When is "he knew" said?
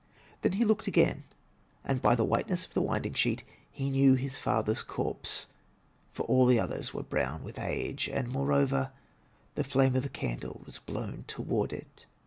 3.71-4.15